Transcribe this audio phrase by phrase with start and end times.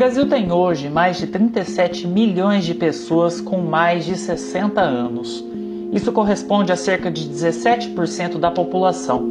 [0.00, 5.44] Brasil tem hoje mais de 37 milhões de pessoas com mais de 60 anos.
[5.92, 9.22] Isso corresponde a cerca de 17% da população.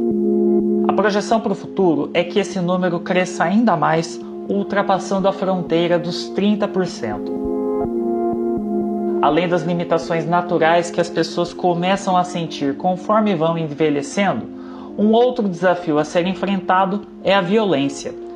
[0.86, 5.98] A projeção para o futuro é que esse número cresça ainda mais, ultrapassando a fronteira
[5.98, 7.18] dos 30%.
[9.22, 14.46] Além das limitações naturais que as pessoas começam a sentir conforme vão envelhecendo,
[14.96, 18.29] um outro desafio a ser enfrentado é a violência.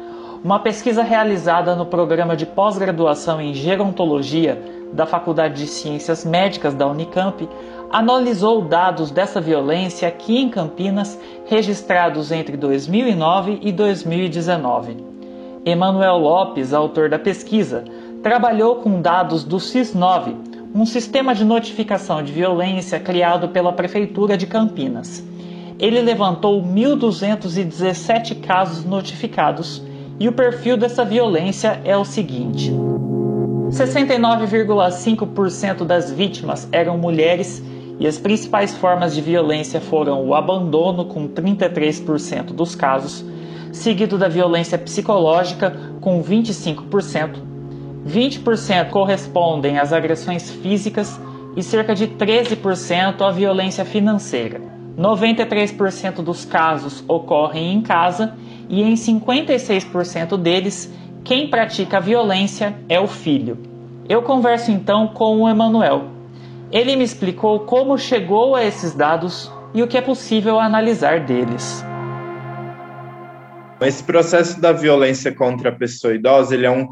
[0.45, 6.87] Uma pesquisa realizada no programa de pós-graduação em gerontologia da Faculdade de Ciências Médicas da
[6.87, 7.49] Unicamp
[7.91, 14.99] analisou dados dessa violência aqui em Campinas registrados entre 2009 e 2019.
[15.65, 17.83] Emanuel Lopes, autor da pesquisa,
[18.23, 20.35] trabalhou com dados do SIS-9,
[20.75, 25.25] um sistema de notificação de violência criado pela Prefeitura de Campinas.
[25.79, 29.83] Ele levantou 1.217 casos notificados
[30.19, 32.73] e o perfil dessa violência é o seguinte:
[33.71, 37.63] 69,5% das vítimas eram mulheres
[37.99, 43.25] e as principais formas de violência foram o abandono, com 33% dos casos,
[43.73, 47.37] seguido da violência psicológica, com 25%,
[48.07, 51.21] 20% correspondem às agressões físicas
[51.57, 54.61] e cerca de 13% à violência financeira.
[54.99, 58.35] 93% dos casos ocorrem em casa
[58.69, 60.93] e em 56% deles,
[61.25, 63.59] quem pratica violência é o filho.
[64.09, 66.11] Eu converso então com o Emanuel.
[66.71, 71.85] Ele me explicou como chegou a esses dados e o que é possível analisar deles.
[73.81, 76.87] Esse processo da violência contra a pessoa idosa, ele é, um,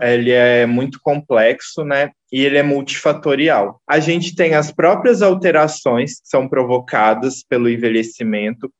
[0.00, 2.10] ele é muito complexo, né?
[2.32, 3.80] E ele é multifatorial.
[3.86, 8.70] A gente tem as próprias alterações que são provocadas pelo envelhecimento,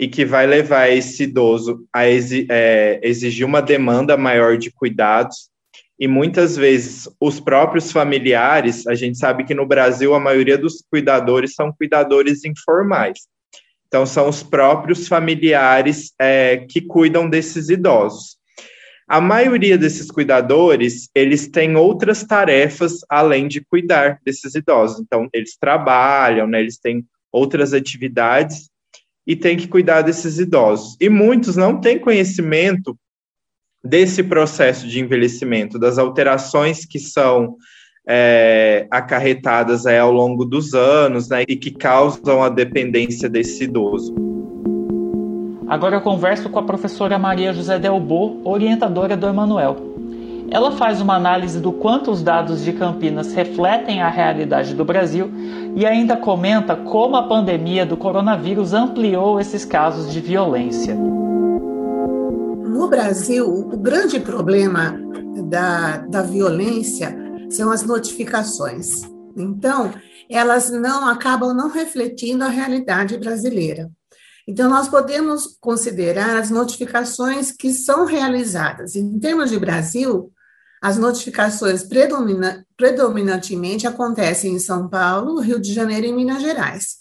[0.00, 5.50] e que vai levar esse idoso a é, exigir uma demanda maior de cuidados.
[5.98, 10.82] E muitas vezes os próprios familiares, a gente sabe que no Brasil a maioria dos
[10.90, 13.18] cuidadores são cuidadores informais.
[13.86, 18.38] Então, são os próprios familiares é, que cuidam desses idosos.
[19.06, 24.98] A maioria desses cuidadores, eles têm outras tarefas além de cuidar desses idosos.
[24.98, 28.70] Então, eles trabalham, né, eles têm outras atividades
[29.26, 30.96] e tem que cuidar desses idosos.
[31.00, 32.96] E muitos não têm conhecimento
[33.82, 37.56] desse processo de envelhecimento, das alterações que são
[38.06, 44.14] é, acarretadas é, ao longo dos anos né, e que causam a dependência desse idoso.
[45.68, 49.76] Agora eu converso com a professora Maria José Delbo, orientadora do Emanuel.
[50.52, 55.30] Ela faz uma análise do quanto os dados de Campinas refletem a realidade do Brasil
[55.76, 60.96] e ainda comenta como a pandemia do coronavírus ampliou esses casos de violência.
[60.96, 64.98] No Brasil, o grande problema
[65.44, 67.16] da, da violência
[67.48, 69.02] são as notificações.
[69.36, 69.92] Então,
[70.28, 73.88] elas não acabam não refletindo a realidade brasileira.
[74.48, 78.96] Então, nós podemos considerar as notificações que são realizadas.
[78.96, 80.32] Em termos de Brasil,
[80.80, 87.00] as notificações predomina, predominantemente acontecem em São Paulo, Rio de Janeiro e Minas Gerais.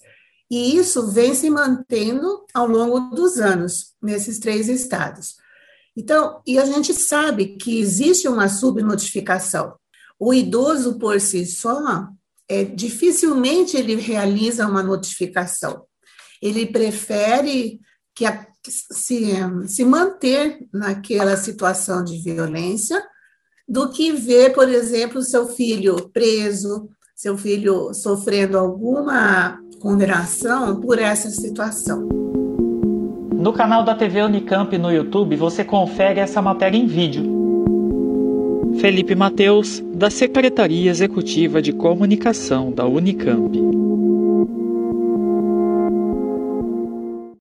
[0.52, 5.36] E isso vem se mantendo ao longo dos anos nesses três estados.
[5.96, 9.76] Então, e a gente sabe que existe uma subnotificação.
[10.20, 12.08] O idoso por si só,
[12.48, 15.86] é, dificilmente ele realiza uma notificação.
[16.42, 17.80] Ele prefere
[18.16, 19.36] que a, se,
[19.68, 23.02] se manter naquela situação de violência
[23.70, 31.30] do que ver, por exemplo, seu filho preso, seu filho sofrendo alguma condenação por essa
[31.30, 32.08] situação.
[33.32, 37.38] No canal da TV Unicamp no YouTube você confere essa matéria em vídeo.
[38.80, 43.89] Felipe Mateus, da Secretaria Executiva de Comunicação da Unicamp.